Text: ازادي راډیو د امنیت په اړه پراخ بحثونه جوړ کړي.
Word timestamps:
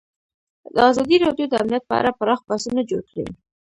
ازادي 0.91 1.15
راډیو 1.25 1.45
د 1.49 1.53
امنیت 1.61 1.83
په 1.87 1.93
اړه 1.99 2.11
پراخ 2.19 2.39
بحثونه 2.49 2.81
جوړ 2.89 3.01
کړي. 3.11 3.25